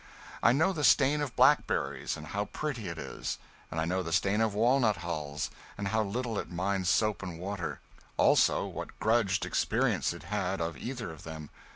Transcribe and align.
I 0.41 0.51
know 0.51 0.73
the 0.73 0.83
stain 0.83 1.21
of 1.21 1.35
blackberries, 1.35 2.17
and 2.17 2.25
how 2.25 2.45
pretty 2.45 2.87
it 2.89 2.97
is; 2.97 3.37
and 3.69 3.79
I 3.79 3.85
know 3.85 4.01
the 4.01 4.11
stain 4.11 4.41
of 4.41 4.55
walnut 4.55 4.97
hulls, 5.05 5.51
and 5.77 5.89
how 5.89 6.01
little 6.01 6.39
it 6.39 6.49
minds 6.49 6.89
soap 6.89 7.21
and 7.21 7.37
water; 7.37 7.81
also 8.17 8.65
what 8.65 8.99
grudged 8.99 9.45
experience 9.45 10.11
it 10.11 10.23
had 10.23 10.59
of 10.59 10.75
either 10.75 11.11
of 11.11 11.21
them. 11.21 11.51